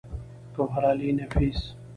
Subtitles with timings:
[0.55, 1.59] ګوهرعلي نفيس